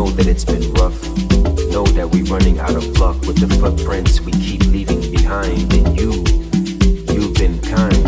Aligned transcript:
Know 0.00 0.08
that 0.12 0.28
it's 0.28 0.46
been 0.46 0.72
rough. 0.80 0.98
Know 1.74 1.84
that 1.84 2.08
we're 2.10 2.24
running 2.24 2.58
out 2.58 2.74
of 2.74 2.86
luck 2.98 3.20
with 3.26 3.36
the 3.36 3.54
footprints 3.60 4.18
we 4.22 4.32
keep 4.32 4.64
leaving 4.72 5.02
behind. 5.12 5.70
And 5.74 5.92
you, 6.00 6.24
you've 7.12 7.34
been 7.34 7.60
kind. 7.60 8.00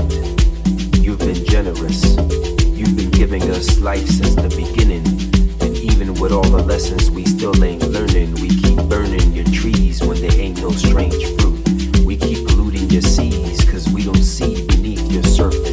You've 1.04 1.18
been 1.18 1.44
generous. 1.44 2.16
You've 2.64 2.96
been 2.96 3.10
giving 3.10 3.42
us 3.50 3.78
life 3.78 4.08
since 4.08 4.34
the 4.36 4.48
beginning. 4.56 5.04
And 5.60 5.76
even 5.76 6.14
with 6.14 6.32
all 6.32 6.48
the 6.48 6.62
lessons 6.62 7.10
we 7.10 7.26
still 7.26 7.62
ain't 7.62 7.86
learning, 7.86 8.36
we 8.40 8.48
keep 8.48 8.80
burning 8.88 9.30
your 9.34 9.44
trees 9.52 10.02
when 10.02 10.18
they 10.18 10.32
ain't 10.40 10.62
no 10.62 10.70
strange 10.70 11.22
fruit. 11.36 11.60
We 12.06 12.16
keep 12.16 12.48
polluting 12.48 12.88
your 12.88 13.02
seas, 13.02 13.62
cause 13.70 13.86
we 13.90 14.02
don't 14.02 14.24
see 14.24 14.66
beneath 14.66 15.12
your 15.12 15.24
surface. 15.24 15.71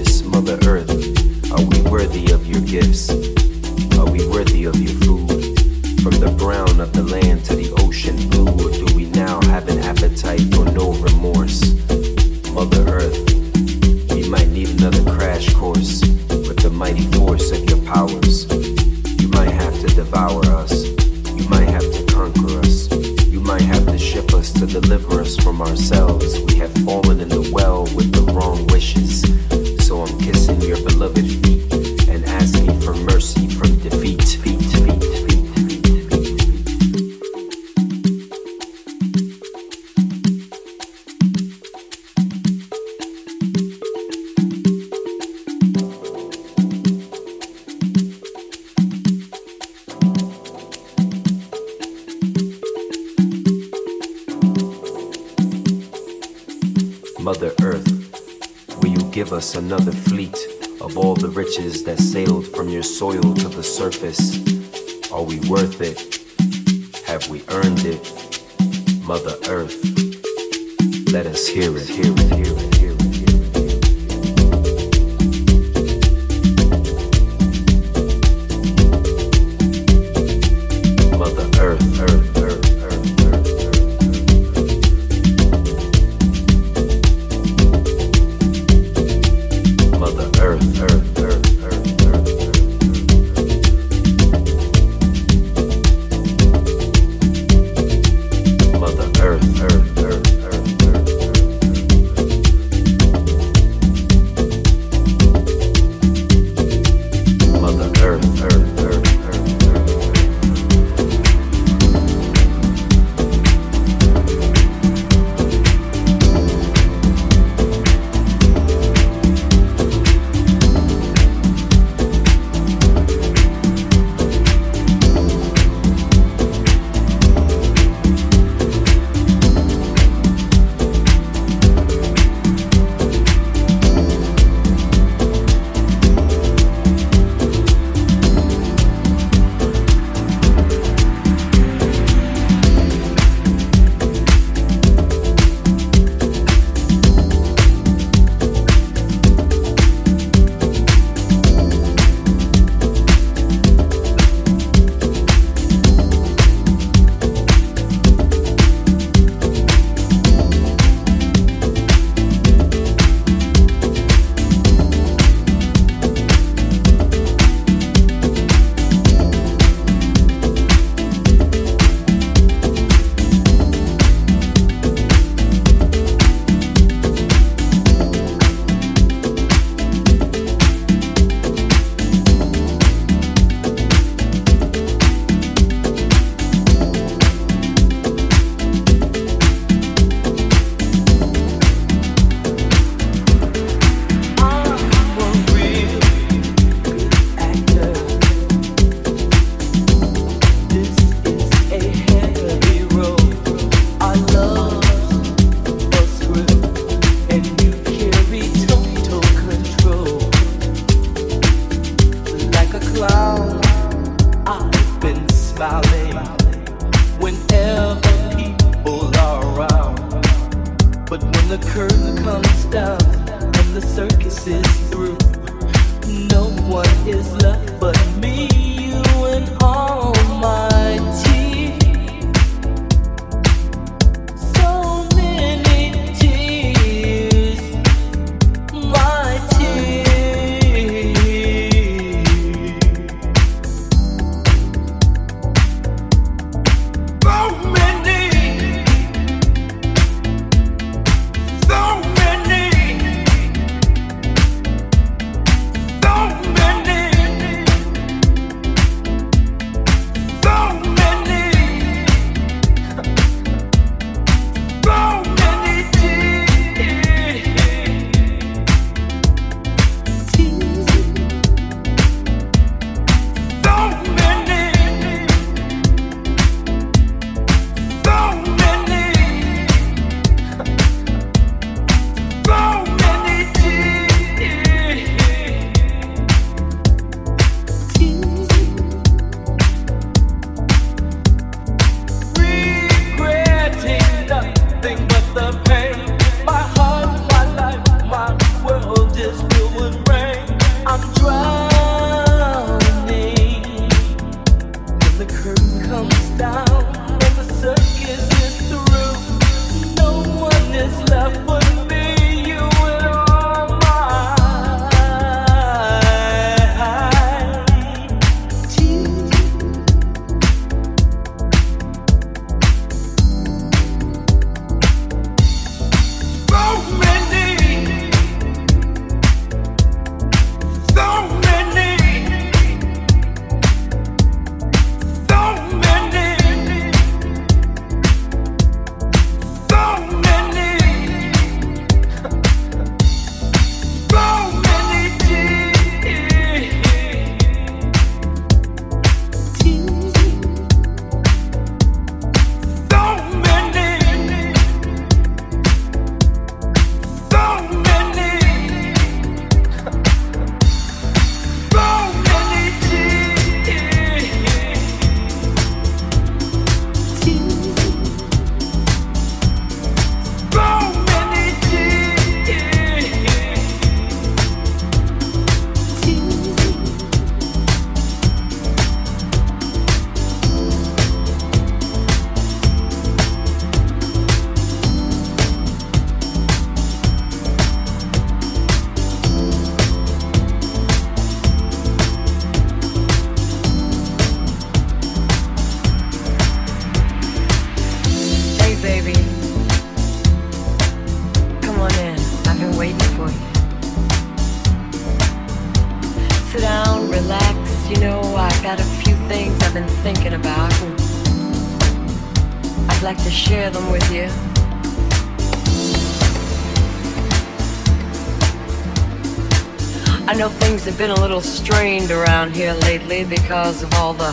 Strained 421.49 422.11
around 422.11 422.56
here 422.56 422.73
lately 422.73 423.25
because 423.25 423.81
of 423.81 423.91
all 423.95 424.13
the 424.13 424.31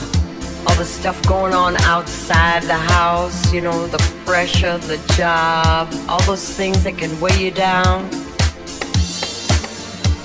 all 0.69 0.75
the 0.75 0.85
stuff 0.85 1.21
going 1.27 1.55
on 1.55 1.77
outside 1.83 2.63
the 2.65 2.75
house, 2.75 3.53
you 3.53 3.61
know, 3.61 3.87
the 3.87 3.99
pressure, 4.25 4.77
the 4.79 4.99
job, 5.15 5.89
all 6.09 6.21
those 6.23 6.49
things 6.51 6.83
that 6.83 6.99
can 6.99 7.19
weigh 7.21 7.39
you 7.45 7.51
down. 7.53 8.05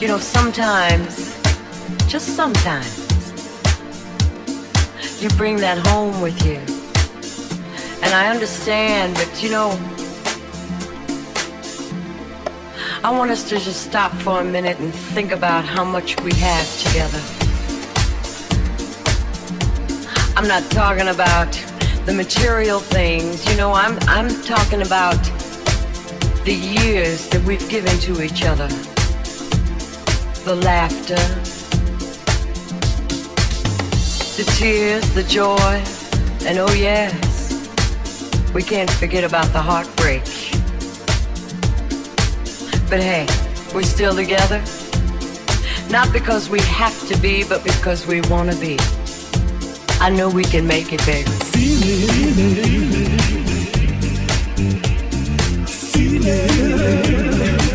You 0.02 0.08
know, 0.08 0.18
sometimes, 0.18 1.38
just 2.08 2.36
sometimes, 2.36 2.98
you 5.22 5.30
bring 5.38 5.58
that 5.58 5.78
home 5.88 6.20
with 6.22 6.44
you. 6.44 6.60
And 8.04 8.14
I 8.16 8.30
understand, 8.32 9.14
but 9.14 9.44
you 9.44 9.52
know, 9.52 9.70
I 13.04 13.10
want 13.10 13.32
us 13.32 13.50
to 13.50 13.58
just 13.58 13.82
stop 13.82 14.12
for 14.18 14.42
a 14.42 14.44
minute 14.44 14.78
and 14.80 14.94
think 14.94 15.32
about 15.32 15.66
how 15.66 15.84
much 15.84 16.22
we 16.22 16.32
have 16.36 16.68
together. 16.78 17.20
I'm 20.38 20.48
not 20.48 20.70
talking 20.70 21.08
about 21.08 21.52
the 22.06 22.14
material 22.14 22.80
things, 22.80 23.44
you 23.50 23.58
know, 23.58 23.72
I'm 23.72 23.98
I'm 24.02 24.30
talking 24.44 24.84
about 24.84 25.20
the 26.46 26.54
years 26.54 27.28
that 27.30 27.44
we've 27.44 27.68
given 27.70 27.98
to 28.02 28.22
each 28.22 28.46
other. 28.46 28.68
The 30.46 30.58
laughter, 30.58 31.16
the 34.38 34.48
tears, 34.58 35.12
the 35.16 35.24
joy, 35.24 35.84
and 36.48 36.60
oh 36.60 36.74
yes, 36.74 37.52
we 38.54 38.62
can't 38.62 38.92
forget 38.92 39.24
about 39.24 39.52
the 39.54 39.62
heartbreak. 39.62 40.41
But 42.92 43.00
hey, 43.00 43.26
we're 43.74 43.84
still 43.84 44.14
together. 44.14 44.62
Not 45.90 46.12
because 46.12 46.50
we 46.50 46.60
have 46.60 47.08
to 47.08 47.18
be, 47.20 47.46
but 47.46 47.64
because 47.64 48.06
we 48.06 48.20
want 48.30 48.52
to 48.52 48.58
be. 48.60 48.78
I 50.02 50.10
know 50.10 50.30
we 50.30 50.44
can 50.44 50.68
make 50.68 50.92
it, 50.92 51.00
baby. 51.06 51.30
Feel 51.30 51.80
it. 51.84 52.50
Feel 55.70 56.22
it. 56.26 57.71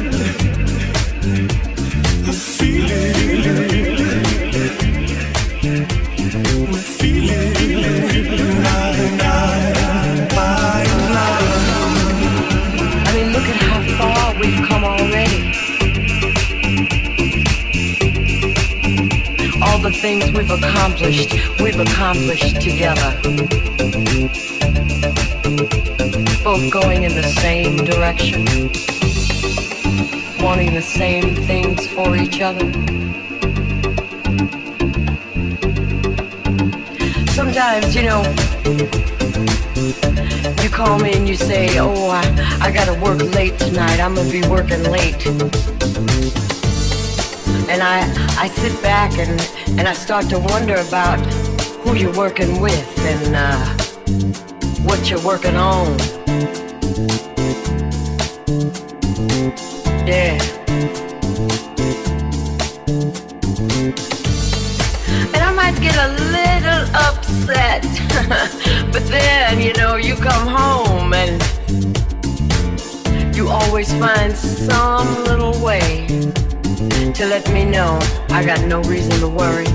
Things 20.01 20.31
we've 20.33 20.51
accomplished, 20.51 21.33
we've 21.61 21.81
accomplished 21.81 22.61
together. 22.61 23.19
Both 26.45 26.71
going 26.71 27.05
in 27.05 27.15
the 27.15 27.35
same 27.41 27.77
direction, 27.77 28.45
wanting 30.45 30.75
the 30.75 30.83
same 30.83 31.35
things 31.35 31.87
for 31.87 32.17
each 32.17 32.41
other. 32.41 32.71
sometimes, 37.37 37.95
you 37.95 38.03
know, 38.03 38.23
you 40.63 40.69
call 40.69 40.99
me 40.99 41.15
and 41.15 41.29
you 41.29 41.37
say, 41.37 41.79
oh, 41.79 42.09
I, 42.11 42.59
I 42.61 42.71
gotta 42.71 42.93
work 43.01 43.23
late 43.35 43.59
tonight. 43.59 44.01
I'm 44.01 44.15
gonna 44.15 44.31
be 44.31 44.47
working 44.49 44.83
late. 44.85 45.27
And 47.77 47.83
I, 47.83 48.09
I 48.43 48.49
sit 48.49 48.81
back 48.81 49.19
and, 49.19 49.39
and 49.79 49.87
I 49.87 49.93
start 49.93 50.31
to 50.31 50.39
wonder 50.39 50.77
about 50.77 51.21
who 51.83 51.95
you're 51.95 52.17
working 52.17 52.59
with 52.59 52.99
and 53.01 53.37
uh, 53.37 53.67
what 54.83 55.11
you're 55.11 55.23
working 55.23 55.57
on. 55.57 55.99
Yeah. 60.09 60.41
And 65.35 65.43
I 65.45 65.53
might 65.55 65.79
get 65.79 65.97
a 65.97 66.09
little 66.33 66.97
upset. 66.97 67.83
but 68.91 69.07
then, 69.09 69.61
you 69.61 69.75
know, 69.75 69.97
you 69.97 70.15
come 70.15 70.49
home 70.49 71.13
and 71.13 71.43
you 73.37 73.49
always 73.49 73.93
find 73.93 74.35
some 74.35 75.25
little 75.25 75.63
way 75.63 76.07
to 76.77 77.25
let 77.25 77.51
me 77.53 77.65
know 77.65 77.99
I 78.29 78.45
got 78.45 78.67
no 78.67 78.83
reason 78.83 79.19
to 79.21 79.29
worry. 79.29 79.67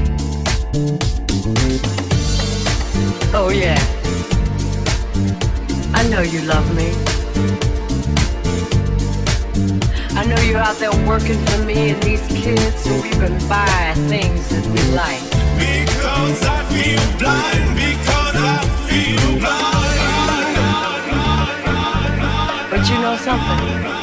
Oh, 3.34 3.50
yeah. 3.50 3.80
I 5.96 6.08
know 6.10 6.22
you 6.22 6.42
love 6.42 6.76
me. 6.76 6.92
I 10.14 10.26
know 10.26 10.40
you're 10.44 10.60
out 10.60 10.78
there 10.78 10.92
working 11.08 11.44
for 11.46 11.64
me 11.64 11.90
and 11.90 12.04
these 12.04 12.26
kids 12.28 12.84
so 12.84 12.94
we 13.02 13.10
can 13.10 13.38
buy 13.50 13.94
things 14.08 14.50
that 14.50 14.66
we 14.68 14.82
like. 14.94 15.24
Because 15.58 16.44
I 16.44 16.64
feel 16.70 17.02
blind, 17.18 17.76
because 17.76 18.36
I 18.36 18.64
feel 18.88 19.40
blind. 19.40 19.82
But 22.70 22.90
you 22.90 22.98
know 23.02 23.16
something? 23.18 24.01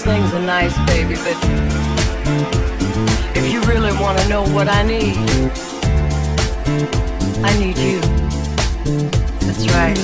Those 0.00 0.14
things 0.14 0.32
are 0.32 0.40
nice, 0.40 0.74
baby, 0.86 1.14
but 1.14 1.36
if 3.36 3.52
you 3.52 3.60
really 3.62 3.92
want 4.00 4.18
to 4.18 4.28
know 4.30 4.42
what 4.44 4.66
I 4.66 4.82
need, 4.82 5.14
I 7.44 7.58
need 7.58 7.76
you. 7.76 8.00
That's 9.40 9.66
right. 9.74 9.98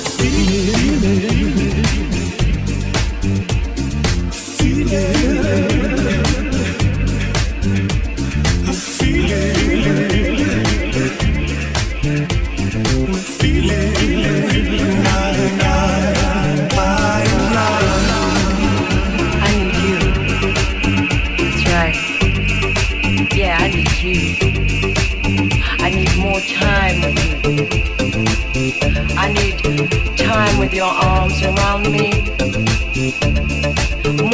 With 30.58 30.74
your 30.74 30.84
arms 30.84 31.42
around 31.42 31.90
me. 31.90 32.10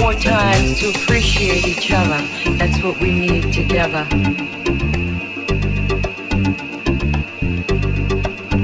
More 0.00 0.14
times 0.14 0.80
to 0.80 0.90
appreciate 0.90 1.64
each 1.64 1.92
other. 1.92 2.20
That's 2.58 2.82
what 2.82 2.98
we 2.98 3.12
need 3.12 3.52
together. 3.52 4.04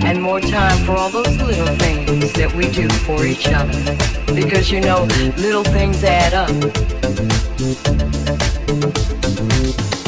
And 0.04 0.20
more 0.20 0.40
time 0.40 0.84
for 0.84 0.96
all 0.96 1.10
those 1.10 1.36
little 1.40 1.72
things 1.76 2.32
that 2.32 2.52
we 2.56 2.68
do 2.72 2.88
for 3.06 3.24
each 3.24 3.46
other. 3.46 3.78
Because 4.34 4.72
you 4.72 4.80
know, 4.80 5.04
little 5.36 5.62
things 5.62 6.02
add 6.02 6.34
up. 6.34 6.50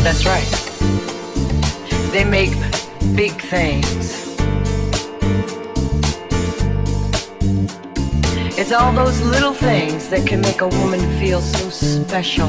That's 0.02 0.26
right. 0.26 0.50
They 2.10 2.25
make 2.25 2.50
big 3.14 3.40
things. 3.40 4.19
It's 8.70 8.80
all 8.80 8.92
those 8.92 9.20
little 9.22 9.52
things 9.52 10.08
that 10.10 10.24
can 10.28 10.42
make 10.42 10.60
a 10.60 10.68
woman 10.68 11.00
feel 11.18 11.40
so 11.40 11.68
special, 11.70 12.46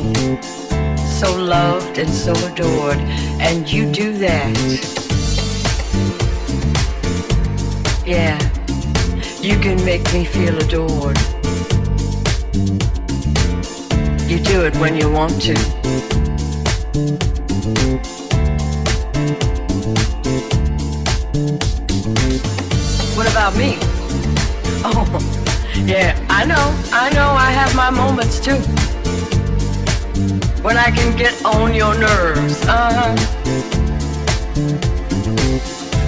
so 0.95 1.35
loved 1.35 1.97
and 1.97 2.07
so 2.07 2.31
adored. 2.45 2.99
And 3.41 3.67
you 3.67 3.91
do 3.91 4.15
that. 4.19 4.55
Yeah, 8.05 8.37
you 9.41 9.57
can 9.57 9.83
make 9.83 10.03
me 10.13 10.23
feel 10.23 10.55
adored. 10.59 11.17
You 14.29 14.37
do 14.37 14.61
it 14.63 14.75
when 14.77 14.97
you 14.97 15.09
want 15.09 15.41
to. 15.41 15.55
What 23.17 23.27
about 23.31 23.55
me? 23.55 23.79
Oh. 24.83 25.30
I 26.41 26.45
know, 26.45 26.75
I 26.91 27.13
know, 27.13 27.29
I 27.38 27.51
have 27.51 27.75
my 27.75 27.91
moments 27.91 28.39
too. 28.39 28.57
when 30.63 30.77
I 30.77 30.91
can 30.91 31.15
get 31.17 31.33
on 31.43 31.74
your 31.74 31.98
nerves. 31.98 32.62
Uh-huh. 32.65 33.13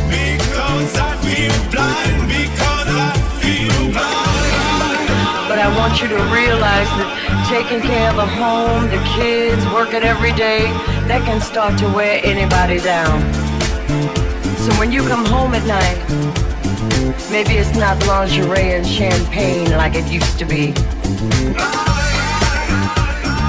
Because 0.10 0.96
I 0.96 1.18
feel 1.22 1.72
blind, 1.72 2.28
because 2.30 2.90
I 2.90 3.14
feel 3.42 3.92
blind. 3.94 5.50
But 5.50 5.60
I 5.60 5.70
want 5.78 6.02
you 6.02 6.08
to 6.08 6.22
realize 6.34 6.90
that 6.98 7.46
taking 7.50 7.82
care 7.82 8.10
of 8.10 8.16
the 8.16 8.26
home, 8.26 8.90
the 8.90 9.02
kids, 9.16 9.64
working 9.74 10.04
every 10.04 10.34
day, 10.34 10.66
that 11.08 11.24
can 11.26 11.42
start 11.42 11.78
to 11.80 11.88
wear 11.90 12.22
anybody 12.24 12.80
down. 12.80 13.22
So 14.58 14.72
when 14.80 14.92
you 14.92 15.02
come 15.08 15.26
home 15.26 15.54
at 15.54 15.66
night, 15.68 16.33
maybe 17.32 17.54
it's 17.58 17.76
not 17.76 17.98
lingerie 18.08 18.74
and 18.74 18.86
champagne 18.86 19.72
like 19.72 19.96
it 19.96 20.06
used 20.12 20.38
to 20.40 20.46
be. 20.46 20.74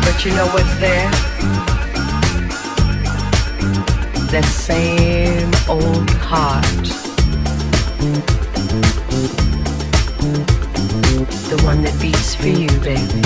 But 0.04 0.24
you 0.24 0.32
know 0.32 0.46
what's 0.48 0.74
there? 0.80 1.10
That 4.30 4.44
same 4.44 5.52
old 5.68 6.10
heart. 6.10 6.64
The 11.48 11.60
one 11.64 11.82
that 11.82 11.96
beats 12.00 12.34
for 12.34 12.48
you, 12.48 12.68
baby. 12.80 13.22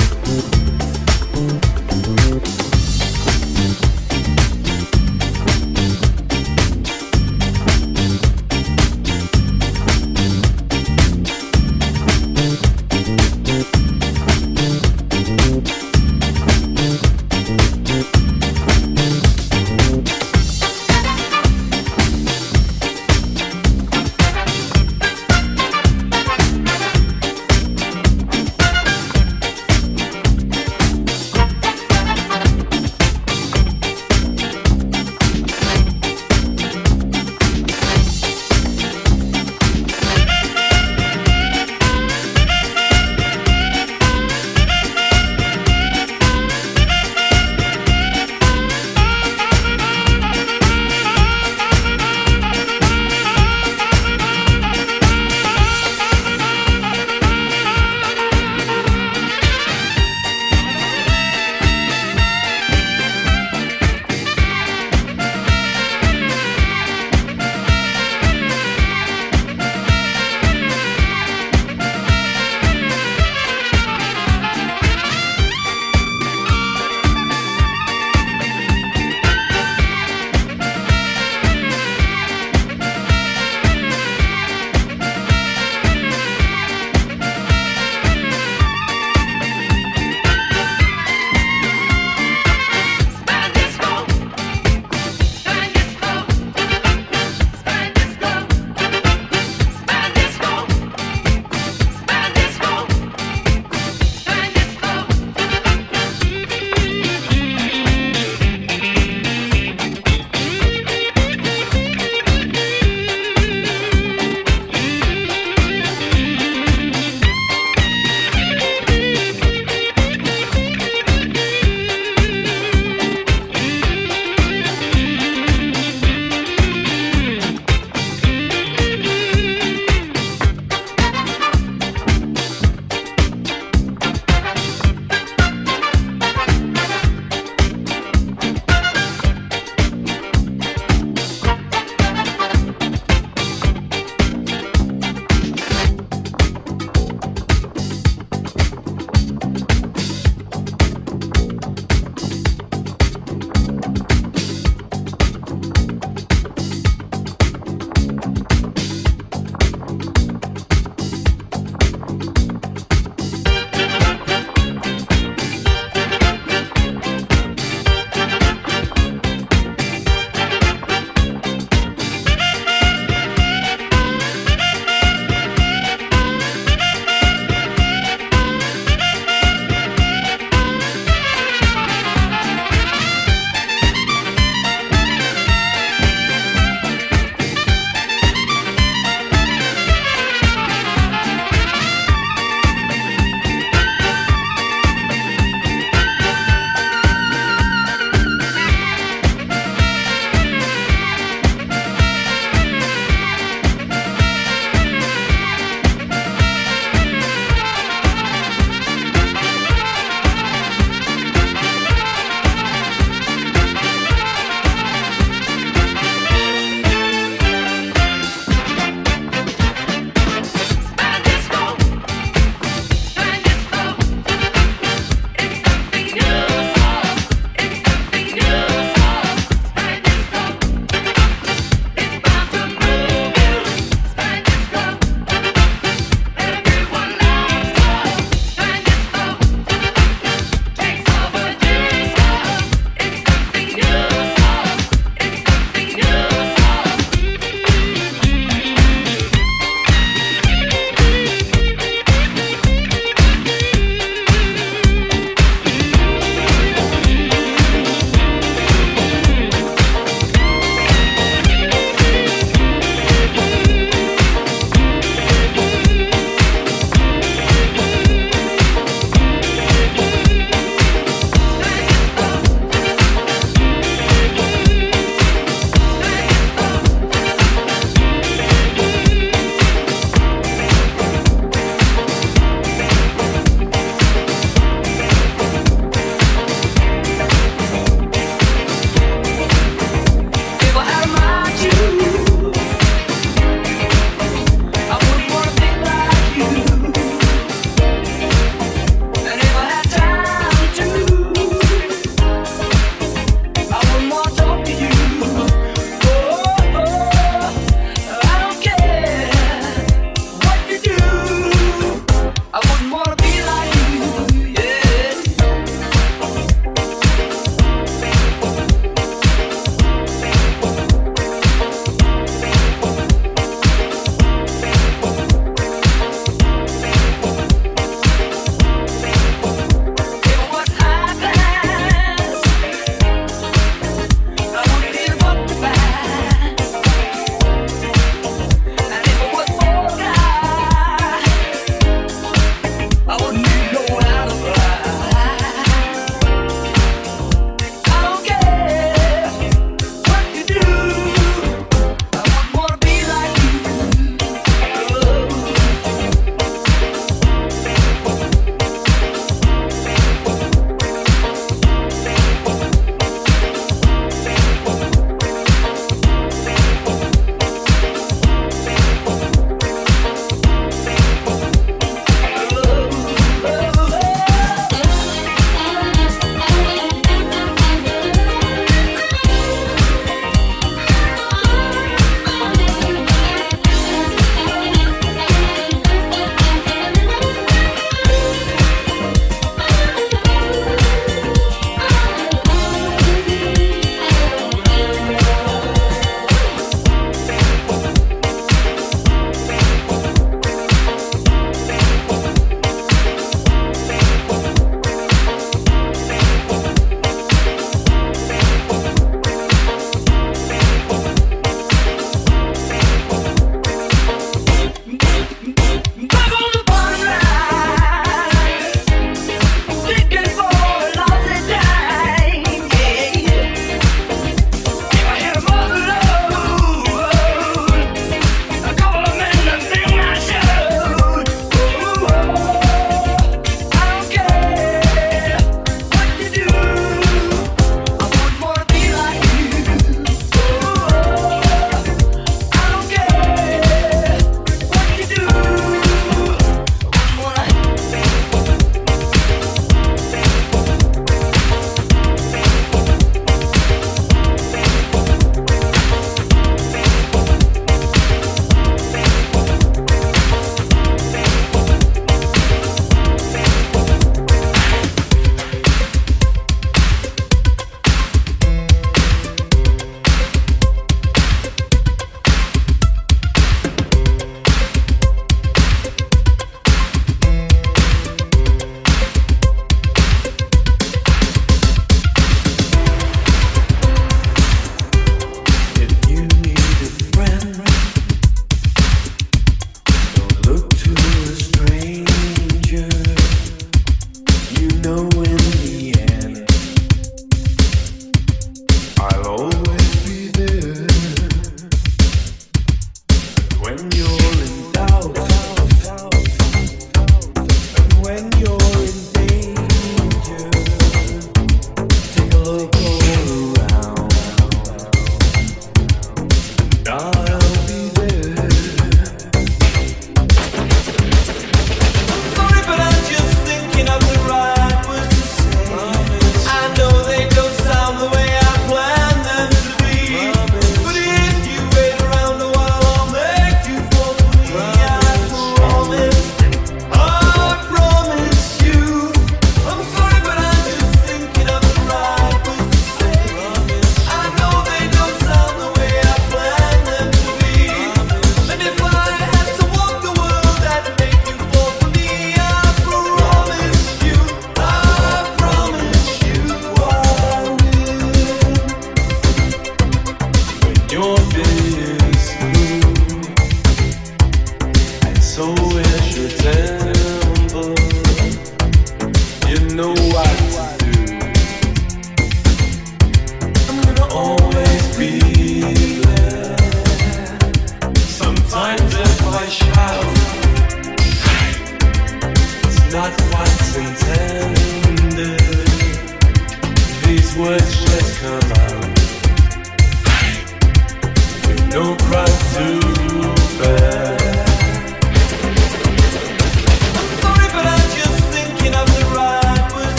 you. 503.94 504.07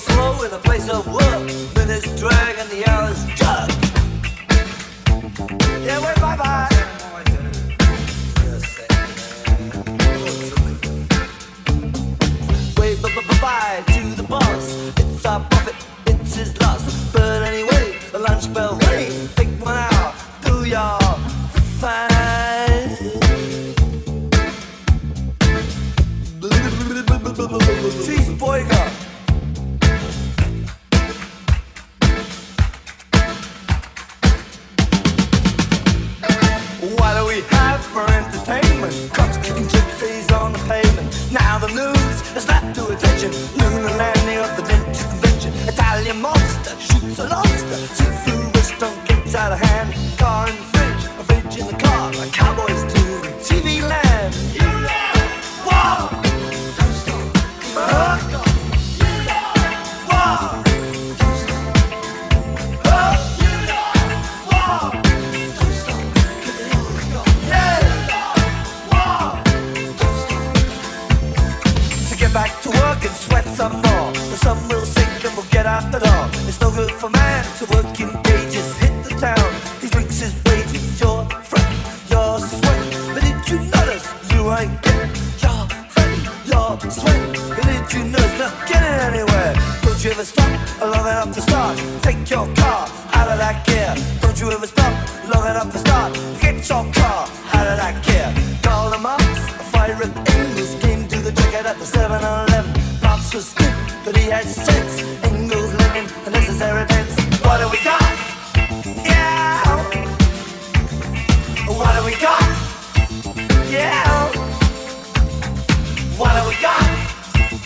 slow 0.00 0.42
in 0.42 0.52
a 0.52 0.58
place 0.58 0.88
of 0.88 1.06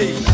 G. 0.00 0.29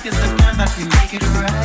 like 0.00 0.14
it's 0.14 0.30
the 0.30 0.36
time 0.36 0.56
that 0.56 0.70
can 0.70 0.88
make 0.88 1.12
it 1.12 1.22
right. 1.36 1.59